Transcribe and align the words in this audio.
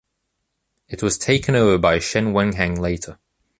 It 0.87 1.03
was 1.03 1.19
taken 1.19 1.53
over 1.55 1.77
by 1.77 1.99
Chen 1.99 2.33
Wenheng 2.33 2.79
later. 2.79 3.19